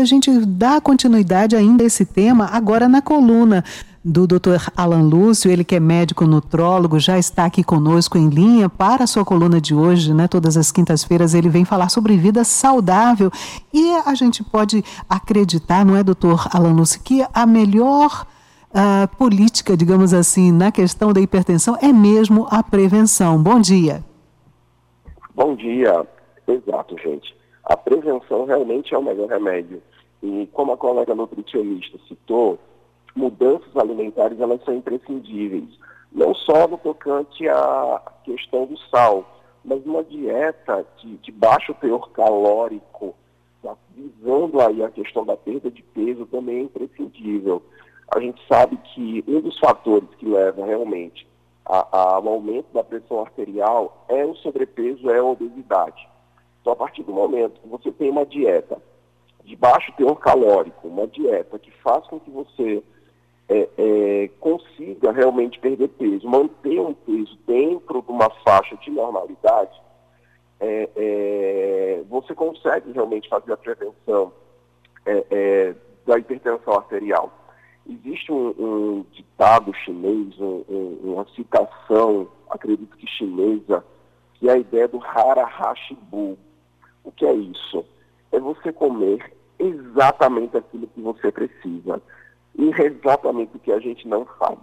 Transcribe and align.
a 0.00 0.04
gente 0.06 0.30
dá 0.46 0.80
continuidade 0.80 1.54
ainda 1.54 1.84
a 1.84 1.86
esse 1.86 2.06
tema 2.06 2.46
agora 2.46 2.88
na 2.88 3.02
coluna 3.02 3.62
do 4.02 4.26
Dr. 4.26 4.70
Alan 4.74 5.02
Lúcio, 5.02 5.50
ele 5.50 5.62
que 5.62 5.76
é 5.76 5.80
médico 5.80 6.24
nutrólogo, 6.24 6.98
já 6.98 7.18
está 7.18 7.44
aqui 7.44 7.62
conosco 7.62 8.16
em 8.16 8.30
linha 8.30 8.70
para 8.70 9.04
a 9.04 9.06
sua 9.06 9.22
coluna 9.22 9.60
de 9.60 9.74
hoje, 9.74 10.14
né? 10.14 10.26
Todas 10.26 10.56
as 10.56 10.72
quintas-feiras 10.72 11.34
ele 11.34 11.50
vem 11.50 11.66
falar 11.66 11.90
sobre 11.90 12.16
vida 12.16 12.42
saudável 12.42 13.30
e 13.72 13.92
a 14.06 14.14
gente 14.14 14.42
pode 14.42 14.82
acreditar, 15.08 15.84
não 15.84 15.94
é, 15.94 16.02
doutor 16.02 16.48
Alan 16.52 16.72
Lúcio, 16.72 17.00
que 17.02 17.24
a 17.32 17.44
melhor 17.44 18.26
uh, 18.70 19.16
política, 19.18 19.76
digamos 19.76 20.14
assim, 20.14 20.50
na 20.50 20.72
questão 20.72 21.12
da 21.12 21.20
hipertensão 21.20 21.76
é 21.82 21.92
mesmo 21.92 22.48
a 22.50 22.62
prevenção. 22.62 23.40
Bom 23.40 23.60
dia. 23.60 24.02
Bom 25.34 25.54
dia. 25.54 26.06
Exato, 26.48 26.96
gente. 26.98 27.41
A 27.64 27.76
prevenção 27.76 28.44
realmente 28.44 28.94
é 28.94 28.98
o 28.98 29.02
melhor 29.02 29.28
remédio. 29.28 29.82
E 30.22 30.48
como 30.52 30.72
a 30.72 30.76
colega 30.76 31.14
nutricionista 31.14 31.98
citou, 32.08 32.58
mudanças 33.14 33.76
alimentares 33.76 34.40
elas 34.40 34.62
são 34.64 34.74
imprescindíveis, 34.74 35.68
não 36.10 36.34
só 36.34 36.66
no 36.66 36.78
tocante 36.78 37.48
à 37.48 38.00
questão 38.24 38.66
do 38.66 38.76
sal, 38.88 39.24
mas 39.64 39.84
uma 39.84 40.02
dieta 40.02 40.86
de, 40.98 41.16
de 41.18 41.32
baixo 41.32 41.74
teor 41.74 42.10
calórico, 42.10 43.14
tá? 43.62 43.76
visando 43.94 44.60
aí 44.60 44.82
a 44.82 44.90
questão 44.90 45.24
da 45.24 45.36
perda 45.36 45.70
de 45.70 45.82
peso 45.82 46.26
também 46.26 46.58
é 46.58 46.62
imprescindível. 46.62 47.62
A 48.14 48.20
gente 48.20 48.42
sabe 48.46 48.76
que 48.76 49.24
um 49.26 49.40
dos 49.40 49.58
fatores 49.58 50.08
que 50.18 50.26
leva 50.26 50.66
realmente 50.66 51.26
ao 51.64 52.28
aumento 52.28 52.66
da 52.72 52.84
pressão 52.84 53.20
arterial 53.20 54.04
é 54.08 54.24
o 54.24 54.34
sobrepeso, 54.36 55.08
é 55.10 55.18
a 55.18 55.24
obesidade. 55.24 56.11
Então, 56.62 56.72
a 56.72 56.76
partir 56.76 57.02
do 57.02 57.12
momento 57.12 57.60
que 57.60 57.68
você 57.68 57.90
tem 57.90 58.08
uma 58.08 58.24
dieta 58.24 58.80
de 59.44 59.56
baixo 59.56 59.92
teor 59.96 60.14
calórico, 60.16 60.86
uma 60.86 61.08
dieta 61.08 61.58
que 61.58 61.72
faz 61.82 62.06
com 62.06 62.20
que 62.20 62.30
você 62.30 62.82
é, 63.48 63.68
é, 63.76 64.30
consiga 64.38 65.10
realmente 65.10 65.58
perder 65.58 65.88
peso, 65.88 66.26
manter 66.28 66.80
um 66.80 66.94
peso 66.94 67.36
dentro 67.46 68.00
de 68.00 68.10
uma 68.10 68.30
faixa 68.44 68.76
de 68.76 68.90
normalidade, 68.90 69.82
é, 70.60 70.88
é 70.96 72.04
você 72.08 72.32
consegue 72.34 72.92
realmente 72.92 73.28
fazer 73.28 73.52
a 73.52 73.56
prevenção 73.56 74.32
é, 75.04 75.26
é, 75.30 75.74
da 76.06 76.18
hipertensão 76.18 76.74
arterial. 76.74 77.32
Existe 77.88 78.30
um, 78.30 78.54
um 78.56 79.06
ditado 79.10 79.74
chinês, 79.74 80.38
um, 80.38 80.64
um, 80.68 80.98
uma 81.12 81.26
citação, 81.34 82.28
acredito 82.48 82.96
que 82.96 83.08
chinesa, 83.08 83.84
que 84.34 84.48
é 84.48 84.52
a 84.52 84.58
ideia 84.58 84.86
do 84.86 85.02
hara 85.02 85.44
hashibu. 85.44 86.38
O 87.04 87.12
que 87.12 87.26
é 87.26 87.32
isso? 87.32 87.84
É 88.30 88.38
você 88.38 88.72
comer 88.72 89.32
exatamente 89.58 90.56
aquilo 90.56 90.86
que 90.88 91.00
você 91.00 91.30
precisa 91.30 92.02
e 92.56 92.70
exatamente 92.82 93.56
o 93.56 93.60
que 93.60 93.72
a 93.72 93.78
gente 93.78 94.06
não 94.06 94.24
faz. 94.38 94.58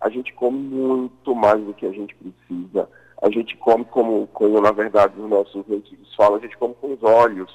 A 0.00 0.08
gente 0.08 0.32
come 0.34 0.58
muito 0.58 1.34
mais 1.34 1.60
do 1.64 1.72
que 1.72 1.86
a 1.86 1.92
gente 1.92 2.14
precisa. 2.14 2.88
A 3.22 3.30
gente 3.30 3.56
come 3.56 3.84
como, 3.86 4.26
como 4.28 4.60
na 4.60 4.70
verdade, 4.70 5.18
os 5.18 5.28
nossos 5.28 5.64
antigos 5.70 6.14
falam, 6.14 6.36
a 6.36 6.40
gente 6.40 6.56
come 6.58 6.74
com 6.74 6.92
os 6.92 7.02
olhos. 7.02 7.50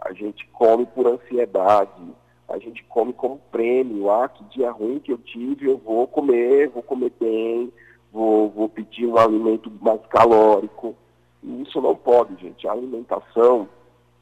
A 0.00 0.12
gente 0.12 0.46
come 0.48 0.84
por 0.86 1.06
ansiedade. 1.06 2.02
A 2.48 2.58
gente 2.58 2.82
come 2.84 3.12
como 3.12 3.40
prêmio. 3.50 4.10
Ah, 4.10 4.28
que 4.28 4.42
dia 4.44 4.70
ruim 4.70 4.98
que 4.98 5.12
eu 5.12 5.18
tive, 5.18 5.66
eu 5.66 5.78
vou 5.78 6.06
comer, 6.06 6.68
vou 6.68 6.82
comer 6.82 7.12
bem, 7.18 7.72
vou, 8.12 8.50
vou 8.50 8.68
pedir 8.68 9.06
um 9.06 9.16
alimento 9.16 9.70
mais 9.80 10.00
calórico. 10.06 10.94
E 11.42 11.62
isso 11.62 11.80
não 11.80 11.94
pode, 11.94 12.34
gente. 12.40 12.66
A 12.66 12.72
alimentação, 12.72 13.68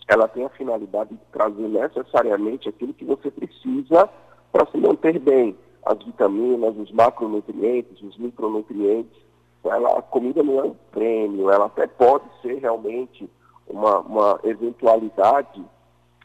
ela 0.09 0.29
tem 0.29 0.45
a 0.45 0.51
finalidade 0.51 1.11
de 1.11 1.21
trazer 1.33 1.69
necessariamente 1.69 2.69
aquilo 2.69 2.95
que 2.95 3.05
você 3.05 3.31
precisa 3.31 4.09
para 4.53 4.67
se 4.71 4.79
manter 4.79 5.19
bem. 5.19 5.57
As 5.85 5.99
vitaminas, 6.03 6.77
os 6.77 6.91
macronutrientes, 6.93 8.01
os 8.03 8.17
micronutrientes. 8.17 9.23
Ela, 9.65 9.99
a 9.99 10.03
comida 10.03 10.43
não 10.43 10.61
é 10.61 10.65
um 10.65 10.77
prêmio, 10.91 11.51
ela 11.51 11.67
até 11.67 11.87
pode 11.87 12.25
ser 12.43 12.59
realmente 12.59 13.29
uma, 13.67 14.01
uma 14.01 14.41
eventualidade, 14.45 15.65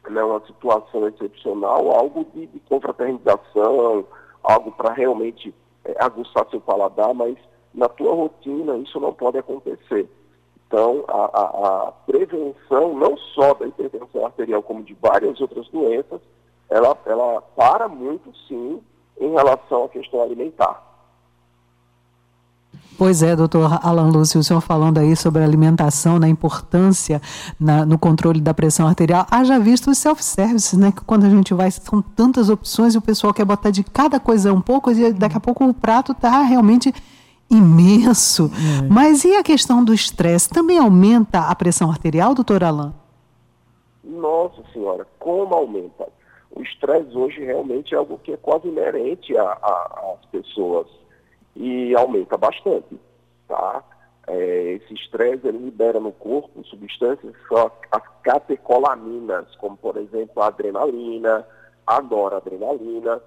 né, 0.10 0.24
uma 0.24 0.46
situação 0.46 1.08
excepcional, 1.08 1.90
algo 1.92 2.26
de, 2.34 2.48
de 2.48 2.60
confraternização, 2.62 4.06
algo 4.44 4.72
para 4.72 4.94
realmente 4.94 5.54
é, 5.86 5.96
aguçar 6.04 6.48
seu 6.50 6.60
paladar, 6.60 7.14
mas 7.14 7.38
na 7.74 7.88
tua 7.88 8.14
rotina 8.14 8.78
isso 8.78 9.00
não 9.00 9.14
pode 9.14 9.38
acontecer. 9.38 10.10
Então, 10.70 11.04
a, 11.08 11.14
a, 11.14 11.88
a, 11.88 11.92
prevenção 12.06 12.94
não 12.94 13.18
só 13.34 13.56
da 13.56 13.66
hipertensão 13.66 14.24
arterial, 14.24 14.62
como 14.62 14.84
de 14.84 14.96
várias 15.02 15.42
outras 15.42 15.68
doenças, 15.70 16.22
ela, 16.70 16.96
ela 17.08 17.42
para 17.42 17.88
muito, 17.88 18.32
sim, 18.48 18.80
em 19.20 19.32
relação 19.32 19.86
à 19.86 19.90
questão 19.90 20.22
alimentar. 20.22 20.80
Pois 23.00 23.24
é, 23.24 23.36
doutor 23.36 23.80
Alan 23.82 24.12
Lúcio, 24.12 24.40
o 24.40 24.44
senhor 24.44 24.62
falando 24.62 25.00
aí 25.00 25.16
sobre 25.16 25.44
alimentação, 25.44 26.20
na 26.20 26.30
importância 26.30 27.20
na, 27.60 27.84
no 27.84 27.98
controle 27.98 28.40
da 28.40 28.54
pressão 28.54 28.88
arterial. 28.88 29.26
Haja 29.32 29.58
visto 29.58 29.90
os 29.90 29.98
self-services, 29.98 30.78
né? 30.78 30.92
Que 30.92 31.02
quando 31.02 31.26
a 31.26 31.30
gente 31.30 31.52
vai, 31.52 31.72
são 31.72 32.00
tantas 32.00 32.48
opções 32.48 32.94
e 32.94 32.98
o 33.00 33.02
pessoal 33.02 33.34
quer 33.34 33.46
botar 33.46 33.72
de 33.72 33.84
cada 33.84 34.20
coisa 34.20 34.54
um 34.54 34.62
pouco 34.62 34.92
e 34.92 35.14
daqui 35.14 35.38
a 35.38 35.40
pouco 35.40 35.66
o 35.66 35.74
prato 35.74 36.12
está 36.12 36.44
realmente 36.44 36.94
imenso. 37.50 38.46
É. 38.46 38.88
Mas 38.90 39.24
e 39.26 39.36
a 39.36 39.44
questão 39.44 39.84
do 39.84 39.94
estresse? 39.94 40.50
Também 40.50 40.78
aumenta 40.78 41.42
a 41.42 41.56
pressão 41.56 41.90
arterial, 41.90 42.34
doutor 42.34 42.64
Alan? 42.64 42.94
Nossa 44.04 44.62
senhora, 44.74 45.08
como 45.20 45.54
aumenta? 45.54 46.08
o 46.52 46.62
estresse 46.62 47.16
hoje 47.16 47.44
realmente 47.44 47.94
é 47.94 47.98
algo 47.98 48.18
que 48.20 48.34
é 48.34 48.38
quase 48.38 48.68
inerente 48.68 49.36
às 49.38 50.26
pessoas 50.32 50.88
e 51.56 51.96
aumenta 51.96 52.38
bastante, 52.38 53.00
tá? 53.48 53.84
É, 54.28 54.74
esse 54.74 54.94
estresse 54.94 55.48
ele 55.48 55.58
libera 55.58 56.00
no 56.00 56.12
corpo 56.12 56.64
substâncias 56.66 57.34
só 57.48 57.72
as 57.92 58.04
catecolaminas, 58.22 59.56
como 59.56 59.76
por 59.78 59.98
exemplo 59.98 60.44
a 60.44 60.48
adrenalina, 60.48 61.48
a 61.88 62.02
noradrenalina, 62.02 63.22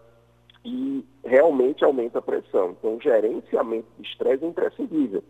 e 0.65 1.05
realmente 1.25 1.85
aumenta 1.85 2.19
a 2.19 2.23
pressão. 2.23 2.71
Então, 2.79 2.97
o 2.97 3.01
gerenciamento 3.01 3.87
de 3.99 4.09
estresse 4.09 4.45
é 4.45 4.49
imprescindível. 4.49 5.23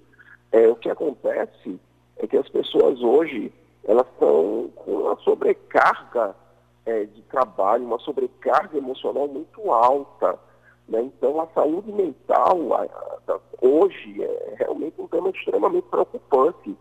É, 0.51 0.69
o 0.69 0.77
que 0.77 0.91
acontece 0.91 1.81
é 2.19 2.27
que 2.27 2.37
as 2.37 2.49
pessoas 2.49 3.01
hoje 3.01 3.53
elas 3.85 4.07
estão 4.09 4.71
com 4.77 4.93
uma 4.93 5.17
sobrecarga 5.17 6.37
é, 6.87 7.05
de 7.05 7.23
trabalho, 7.23 7.85
uma 7.85 7.99
sobrecarga 7.99 8.77
emocional 8.77 9.27
muito 9.27 9.71
alta. 9.71 10.39
Né? 10.89 11.03
Então, 11.03 11.41
a 11.41 11.47
saúde 11.49 11.91
mental 11.93 12.75
a, 12.75 12.83
a, 13.33 13.41
hoje 13.61 14.23
é 14.23 14.55
realmente 14.59 15.01
um 15.01 15.09
tema 15.09 15.31
extremamente 15.31 15.87
preocupante. 15.89 16.77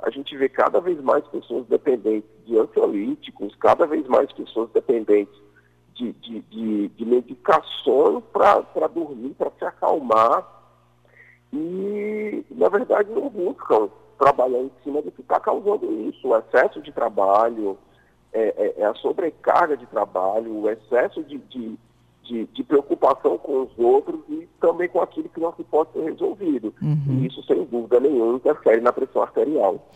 A 0.00 0.10
gente 0.10 0.36
vê 0.36 0.48
cada 0.48 0.80
vez 0.80 1.00
mais 1.00 1.26
pessoas 1.28 1.66
dependentes 1.66 2.30
de 2.44 2.58
ansiolíticos, 2.58 3.54
cada 3.56 3.86
vez 3.86 4.06
mais 4.06 4.30
pessoas 4.32 4.70
dependentes 4.70 5.34
de, 5.94 6.12
de, 6.12 6.40
de, 6.40 6.88
de 6.88 7.04
medicações 7.04 8.22
para 8.32 8.86
dormir, 8.88 9.34
para 9.34 9.50
se 9.58 9.64
acalmar. 9.64 10.46
E, 11.52 12.44
na 12.50 12.68
verdade, 12.68 13.10
não 13.10 13.28
buscam 13.28 13.88
trabalhar 14.18 14.60
em 14.60 14.70
cima 14.82 15.00
do 15.02 15.10
que 15.10 15.20
está 15.20 15.38
causando 15.38 15.90
isso, 16.08 16.28
o 16.28 16.36
excesso 16.36 16.80
de 16.80 16.92
trabalho, 16.92 17.78
é, 18.32 18.54
é, 18.56 18.74
é, 18.78 18.84
a 18.84 18.94
sobrecarga 18.94 19.76
de 19.76 19.86
trabalho, 19.86 20.62
o 20.62 20.68
excesso 20.68 21.22
de, 21.22 21.38
de, 21.38 21.78
de, 22.22 22.46
de, 22.46 22.64
preocupação 22.64 23.38
com 23.38 23.62
os 23.62 23.70
outros 23.78 24.20
e 24.28 24.48
também 24.60 24.88
com 24.88 25.00
aquilo 25.00 25.28
que 25.28 25.40
não 25.40 25.54
se 25.54 25.62
pode 25.62 25.92
ser 25.92 26.02
resolvido. 26.02 26.74
Uhum. 26.82 27.20
E 27.22 27.26
isso, 27.26 27.42
sem 27.44 27.64
dúvida 27.64 28.00
nenhuma, 28.00 28.36
interfere 28.36 28.80
na 28.80 28.92
pressão 28.92 29.22
arterial. 29.22 29.86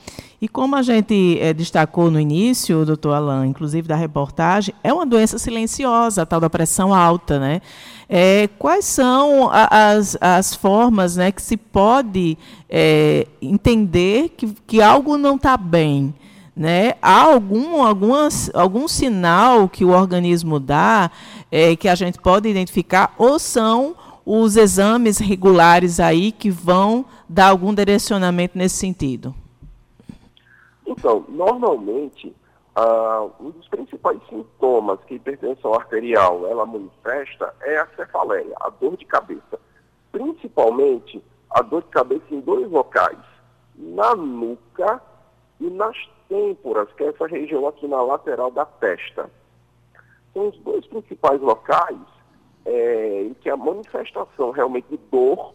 E 0.41 0.47
como 0.47 0.77
a 0.77 0.83
gente 0.83 1.37
é, 1.41 1.53
destacou 1.53 2.13
no 2.13 2.21
início, 2.21 2.85
doutor 2.87 3.13
Alain, 3.15 3.49
inclusive 3.49 3.89
da 3.89 3.97
reportagem, 3.97 4.73
é 4.85 4.93
uma 4.93 5.05
doença 5.05 5.37
silenciosa, 5.37 6.23
a 6.23 6.27
tal 6.27 6.39
da 6.39 6.49
pressão 6.49 6.95
alta, 6.95 7.41
né? 7.41 7.61
É, 8.09 8.49
quais 8.57 8.85
são 8.85 9.51
a, 9.51 9.91
as, 9.91 10.17
as 10.21 10.55
formas 10.55 11.17
né, 11.17 11.33
que 11.33 11.43
se 11.43 11.57
pode 11.57 12.39
é, 12.71 13.27
entender 13.43 14.29
que, 14.31 14.47
que 14.65 14.81
algo 14.81 15.19
não 15.19 15.35
está 15.35 15.57
bem? 15.57 16.15
Né? 16.57 16.95
Há 17.03 17.23
algum, 17.23 17.83
algumas, 17.83 18.51
algum 18.55 18.87
sinal 18.89 19.69
que 19.69 19.85
o 19.85 19.91
organismo 19.91 20.59
dá 20.59 21.11
é, 21.51 21.77
que 21.77 21.89
a 21.89 21.95
gente 21.95 22.19
pode 22.19 22.49
identificar 22.49 23.15
ou 23.19 23.39
são 23.39 23.95
os 24.25 24.57
exames 24.57 25.19
regulares 25.19 26.01
aí 26.01 26.33
que 26.33 26.51
vão 26.51 27.05
dar 27.29 27.49
algum 27.49 27.75
direcionamento 27.75 28.57
nesse 28.57 28.77
sentido? 28.77 29.35
Então, 30.99 31.25
normalmente, 31.29 32.35
uh, 32.77 33.31
um 33.39 33.51
dos 33.51 33.69
principais 33.69 34.19
sintomas 34.29 34.99
que 35.07 35.15
a 35.15 35.17
hipertensão 35.17 35.73
arterial 35.75 36.45
ela 36.49 36.67
manifesta 36.67 37.55
é 37.61 37.79
a 37.79 37.87
cefaleia, 37.95 38.53
a 38.61 38.69
dor 38.69 38.97
de 38.97 39.05
cabeça. 39.05 39.61
Principalmente 40.11 41.23
a 41.51 41.63
dor 41.63 41.83
de 41.83 41.89
cabeça 41.91 42.25
em 42.33 42.41
dois 42.41 42.69
locais, 42.69 43.17
na 43.77 44.17
nuca 44.17 45.01
e 45.61 45.71
nas 45.71 45.97
têmporas, 46.29 46.93
que 46.95 47.05
é 47.05 47.11
essa 47.11 47.29
região 47.29 47.69
aqui 47.69 47.87
na 47.87 48.03
lateral 48.03 48.51
da 48.51 48.65
testa. 48.65 49.31
são 50.35 50.49
os 50.49 50.59
dois 50.59 50.85
principais 50.87 51.41
locais 51.41 51.97
é, 52.65 53.23
em 53.23 53.35
que 53.35 53.49
a 53.49 53.57
manifestação 53.57 54.51
realmente 54.51 54.89
de 54.91 54.97
dor 55.13 55.55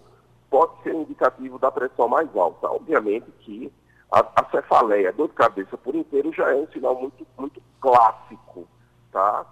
pode 0.49 0.81
ser 0.83 0.95
indicativo 0.95 1.59
da 1.59 1.69
pressão 1.69 2.07
mais 2.07 2.33
alta. 2.33 2.71
Obviamente 2.71 3.29
que 3.41 3.69
a, 4.13 4.19
a 4.35 4.45
cefaleia, 4.51 5.09
a 5.09 5.11
dor 5.11 5.27
de 5.29 5.33
cabeça 5.33 5.75
por 5.75 5.95
inteiro 5.95 6.31
já 6.31 6.51
é 6.51 6.55
um 6.55 6.67
sinal 6.67 6.99
muito, 6.99 7.25
muito 7.37 7.61
clássico, 7.81 8.67
tá? 9.11 9.43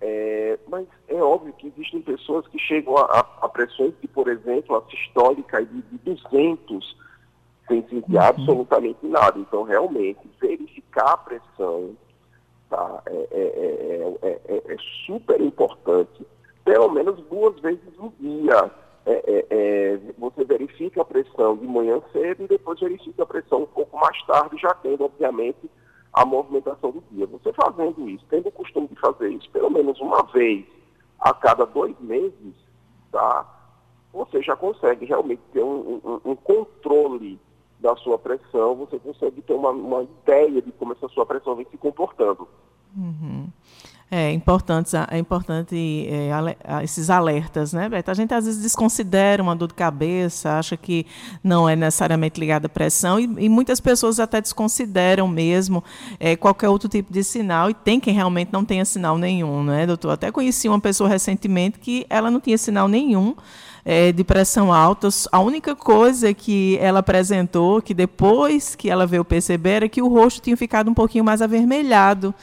É, 0.00 0.58
mas 0.68 0.86
é 1.08 1.22
óbvio 1.22 1.52
que 1.52 1.68
existem 1.68 2.02
pessoas 2.02 2.46
que 2.48 2.58
chegam 2.58 2.96
a, 2.96 3.20
a, 3.40 3.48
pressões 3.48 3.94
de, 4.00 4.08
por 4.08 4.28
exemplo, 4.28 4.76
a 4.76 4.90
sistólica 4.90 5.64
de, 5.64 5.82
de 5.82 5.98
200 5.98 6.96
sem 7.68 7.86
sentir 7.88 8.16
uhum. 8.16 8.20
absolutamente 8.20 9.06
nada. 9.06 9.38
Então, 9.38 9.62
realmente, 9.62 10.18
verificar 10.40 11.12
a 11.12 11.16
pressão 11.18 11.96
tá, 12.68 13.02
é, 13.06 13.28
é, 13.30 14.28
é, 14.48 14.72
é 14.74 14.76
super 15.06 15.40
importante, 15.40 16.26
pelo 16.64 16.90
menos 16.90 17.20
duas 17.28 17.60
vezes 17.60 17.96
no 17.96 18.12
dia. 18.18 18.70
Você 20.18 20.44
verifica 20.44 21.02
a 21.02 21.04
pressão 21.04 21.56
de 21.56 21.66
manhã 21.66 22.00
cedo 22.12 22.44
e 22.44 22.48
depois 22.48 22.78
verifica 22.80 23.22
a 23.22 23.26
pressão 23.26 23.62
um 23.62 23.66
pouco 23.66 23.96
mais 23.96 24.20
tarde, 24.26 24.56
já 24.60 24.74
tendo, 24.74 25.04
obviamente, 25.04 25.70
a 26.12 26.24
movimentação 26.24 26.90
do 26.90 27.02
dia. 27.10 27.26
Você 27.26 27.52
fazendo 27.52 28.08
isso, 28.08 28.24
tendo 28.28 28.48
o 28.48 28.52
costume 28.52 28.88
de 28.88 29.00
fazer 29.00 29.30
isso 29.30 29.48
pelo 29.50 29.70
menos 29.70 30.00
uma 30.00 30.22
vez 30.24 30.64
a 31.18 31.32
cada 31.34 31.64
dois 31.66 31.98
meses, 32.00 32.54
tá? 33.10 33.46
Você 34.12 34.42
já 34.42 34.56
consegue 34.56 35.06
realmente 35.06 35.42
ter 35.52 35.62
um, 35.62 36.00
um, 36.04 36.20
um 36.30 36.36
controle 36.36 37.38
da 37.78 37.96
sua 37.96 38.18
pressão, 38.18 38.74
você 38.74 38.98
consegue 38.98 39.40
ter 39.42 39.54
uma, 39.54 39.70
uma 39.70 40.02
ideia 40.02 40.60
de 40.60 40.72
como 40.72 40.92
essa 40.92 41.08
sua 41.08 41.24
pressão 41.24 41.54
vem 41.56 41.66
se 41.70 41.78
comportando. 41.78 42.46
Uhum. 42.96 43.39
É 44.12 44.32
importante, 44.32 44.90
é 45.08 45.18
importante 45.18 46.08
é, 46.10 46.82
esses 46.82 47.10
alertas, 47.10 47.72
né, 47.72 47.88
Beto? 47.88 48.10
A 48.10 48.14
gente 48.14 48.34
às 48.34 48.44
vezes 48.44 48.60
desconsidera 48.60 49.40
uma 49.40 49.54
dor 49.54 49.68
de 49.68 49.74
cabeça, 49.74 50.58
acha 50.58 50.76
que 50.76 51.06
não 51.44 51.68
é 51.68 51.76
necessariamente 51.76 52.40
ligada 52.40 52.66
à 52.66 52.68
pressão, 52.68 53.20
e, 53.20 53.22
e 53.38 53.48
muitas 53.48 53.78
pessoas 53.78 54.18
até 54.18 54.40
desconsideram 54.40 55.28
mesmo 55.28 55.84
é, 56.18 56.34
qualquer 56.34 56.68
outro 56.68 56.88
tipo 56.88 57.12
de 57.12 57.22
sinal, 57.22 57.70
e 57.70 57.74
tem 57.74 58.00
quem 58.00 58.12
realmente 58.12 58.52
não 58.52 58.64
tenha 58.64 58.84
sinal 58.84 59.16
nenhum, 59.16 59.62
né, 59.62 59.86
doutor? 59.86 60.10
Até 60.10 60.32
conheci 60.32 60.68
uma 60.68 60.80
pessoa 60.80 61.08
recentemente 61.08 61.78
que 61.78 62.04
ela 62.10 62.32
não 62.32 62.40
tinha 62.40 62.58
sinal 62.58 62.88
nenhum 62.88 63.36
é, 63.84 64.10
de 64.10 64.24
pressão 64.24 64.72
alta. 64.72 65.08
A 65.30 65.38
única 65.38 65.76
coisa 65.76 66.34
que 66.34 66.76
ela 66.80 66.98
apresentou, 66.98 67.80
que 67.80 67.94
depois 67.94 68.74
que 68.74 68.90
ela 68.90 69.06
veio 69.06 69.24
perceber, 69.24 69.70
era 69.70 69.88
que 69.88 70.02
o 70.02 70.08
rosto 70.08 70.42
tinha 70.42 70.56
ficado 70.56 70.90
um 70.90 70.94
pouquinho 70.94 71.24
mais 71.24 71.40
avermelhado. 71.40 72.34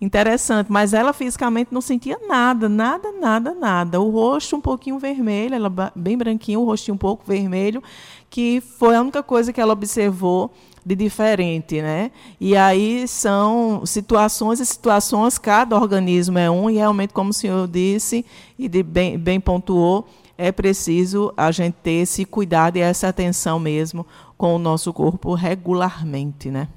Interessante, 0.00 0.70
mas 0.70 0.92
ela 0.92 1.12
fisicamente 1.12 1.72
não 1.72 1.80
sentia 1.80 2.18
nada, 2.28 2.68
nada, 2.68 3.10
nada, 3.10 3.52
nada. 3.52 4.00
O 4.00 4.10
rosto 4.10 4.54
um 4.54 4.60
pouquinho 4.60 4.96
vermelho, 4.96 5.56
ela 5.56 5.92
bem 5.94 6.16
branquinha, 6.16 6.58
o 6.58 6.64
rostinho 6.64 6.94
um 6.94 6.98
pouco 6.98 7.24
vermelho, 7.26 7.82
que 8.30 8.60
foi 8.60 8.94
a 8.94 9.00
única 9.00 9.24
coisa 9.24 9.52
que 9.52 9.60
ela 9.60 9.72
observou 9.72 10.52
de 10.86 10.94
diferente, 10.94 11.82
né? 11.82 12.12
E 12.40 12.56
aí 12.56 13.08
são 13.08 13.84
situações 13.84 14.60
e 14.60 14.66
situações, 14.66 15.36
cada 15.36 15.76
organismo 15.76 16.38
é 16.38 16.48
um, 16.48 16.70
e 16.70 16.74
realmente, 16.74 17.12
como 17.12 17.30
o 17.30 17.34
senhor 17.34 17.66
disse, 17.66 18.24
e 18.56 18.68
bem, 18.68 19.18
bem 19.18 19.40
pontuou, 19.40 20.08
é 20.38 20.52
preciso 20.52 21.32
a 21.36 21.50
gente 21.50 21.74
ter 21.82 22.02
esse 22.02 22.24
cuidado 22.24 22.76
e 22.76 22.80
essa 22.80 23.08
atenção 23.08 23.58
mesmo 23.58 24.06
com 24.36 24.54
o 24.54 24.58
nosso 24.58 24.92
corpo 24.92 25.34
regularmente, 25.34 26.48
né? 26.48 26.68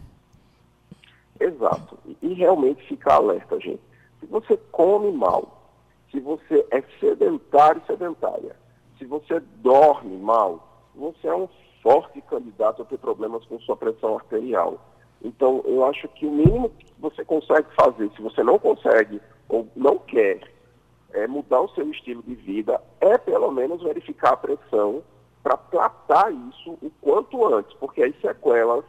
Exato. 1.39 1.97
E 2.21 2.33
realmente 2.33 2.85
ficar 2.87 3.15
alerta, 3.15 3.59
gente. 3.59 3.81
Se 4.19 4.25
você 4.27 4.57
come 4.71 5.11
mal, 5.11 5.61
se 6.11 6.19
você 6.19 6.65
é 6.71 6.83
sedentário 6.99 7.81
sedentária, 7.87 8.55
se 8.97 9.05
você 9.05 9.39
dorme 9.57 10.17
mal, 10.17 10.87
você 10.95 11.27
é 11.27 11.35
um 11.35 11.49
forte 11.81 12.21
candidato 12.21 12.83
a 12.83 12.85
ter 12.85 12.97
problemas 12.97 13.43
com 13.45 13.59
sua 13.61 13.75
pressão 13.75 14.15
arterial. 14.15 14.79
Então, 15.23 15.61
eu 15.65 15.85
acho 15.85 16.07
que 16.09 16.25
o 16.25 16.31
mínimo 16.31 16.69
que 16.69 16.85
você 16.99 17.23
consegue 17.25 17.67
fazer, 17.75 18.11
se 18.15 18.21
você 18.21 18.43
não 18.43 18.59
consegue 18.59 19.21
ou 19.49 19.67
não 19.75 19.97
quer 19.97 20.41
é, 21.13 21.27
mudar 21.27 21.61
o 21.61 21.69
seu 21.69 21.89
estilo 21.89 22.23
de 22.23 22.35
vida 22.35 22.81
é 22.99 23.17
pelo 23.17 23.51
menos 23.51 23.83
verificar 23.83 24.33
a 24.33 24.37
pressão 24.37 25.03
para 25.43 25.57
tratar 25.57 26.31
isso 26.31 26.77
o 26.81 26.91
quanto 27.01 27.45
antes, 27.53 27.73
porque 27.77 28.03
as 28.03 28.15
sequelas 28.21 28.85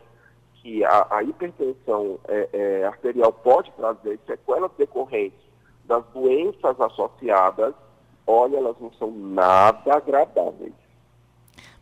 que 0.62 0.84
a, 0.84 1.06
a 1.10 1.22
hipertensão 1.24 2.18
é, 2.28 2.48
é, 2.52 2.84
arterial 2.84 3.32
pode 3.32 3.70
trazer, 3.72 4.18
sequelas 4.26 4.70
decorrentes 4.78 5.40
das 5.84 6.04
doenças 6.14 6.80
associadas, 6.80 7.74
olha, 8.26 8.56
elas 8.56 8.76
não 8.80 8.92
são 8.92 9.10
nada 9.10 9.96
agradáveis. 9.96 10.72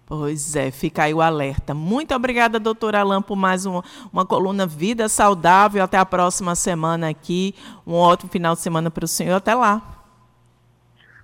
Pois 0.06 0.56
é, 0.56 0.72
fica 0.72 1.04
aí 1.04 1.14
o 1.14 1.20
alerta. 1.20 1.72
Muito 1.72 2.12
obrigada, 2.12 2.58
doutora 2.58 3.00
Alain, 3.00 3.22
por 3.22 3.36
mais 3.36 3.64
um, 3.64 3.80
uma 4.12 4.26
coluna 4.26 4.66
Vida 4.66 5.08
Saudável. 5.08 5.84
Até 5.84 5.98
a 5.98 6.04
próxima 6.04 6.56
semana 6.56 7.08
aqui. 7.08 7.54
Um 7.86 7.94
ótimo 7.94 8.28
final 8.28 8.56
de 8.56 8.60
semana 8.60 8.90
para 8.90 9.04
o 9.04 9.08
senhor. 9.08 9.36
Até 9.36 9.54
lá. 9.54 9.80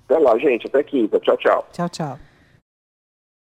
Até 0.05 0.21
lá, 0.21 0.39
gente. 0.39 0.69
Até 0.69 0.85
quinta. 0.85 1.19
Tchau, 1.19 1.37
tchau. 1.37 1.67
Tchau, 1.73 1.89
tchau. 1.89 2.26